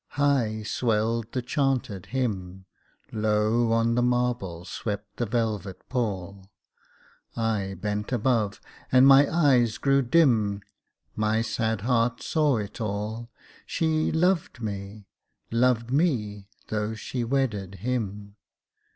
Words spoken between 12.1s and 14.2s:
saw it all She